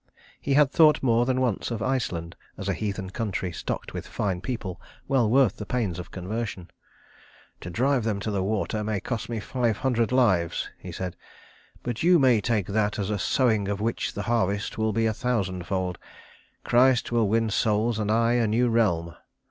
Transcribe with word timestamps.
He 0.41 0.55
had 0.55 0.71
thought 0.71 1.03
more 1.03 1.27
than 1.27 1.41
once 1.41 1.69
of 1.69 1.83
Iceland 1.83 2.35
as 2.57 2.67
a 2.67 2.73
heathen 2.73 3.11
country 3.11 3.51
stocked 3.51 3.93
with 3.93 4.07
fine 4.07 4.41
people 4.41 4.81
well 5.07 5.29
worth 5.29 5.57
the 5.57 5.65
pains 5.67 5.99
of 5.99 6.09
conversion. 6.09 6.71
"To 7.59 7.69
drive 7.69 8.03
them 8.03 8.19
to 8.21 8.31
the 8.31 8.41
water 8.41 8.83
may 8.83 8.99
cost 8.99 9.29
me 9.29 9.39
five 9.39 9.77
hundred 9.77 10.11
lives," 10.11 10.69
he 10.79 10.91
said, 10.91 11.15
"but 11.83 12.01
you 12.01 12.17
may 12.17 12.41
take 12.41 12.65
that 12.65 12.97
as 12.97 13.11
a 13.11 13.19
sowing 13.19 13.67
of 13.67 13.79
which 13.79 14.13
the 14.15 14.23
harvest 14.23 14.75
will 14.75 14.91
be 14.91 15.05
a 15.05 15.13
thousandfold. 15.13 15.99
Christ 16.63 17.11
will 17.11 17.27
win 17.29 17.51
souls 17.51 17.99
and 17.99 18.09
I 18.11 18.31
a 18.33 18.47
new 18.47 18.69
realm." 18.69 19.15